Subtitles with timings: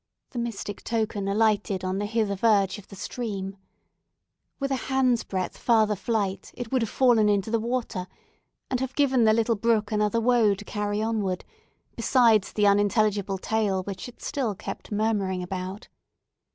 [0.31, 3.55] The mystic token alighted on the hither verge of the stream.
[4.59, 8.07] With a hand's breadth further flight, it would have fallen into the water,
[8.71, 11.45] and have given the little brook another woe to carry onward,
[11.95, 15.87] besides the unintelligible tale which it still kept murmuring about.